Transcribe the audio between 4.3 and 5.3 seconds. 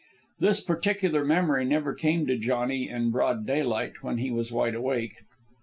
was wide awake.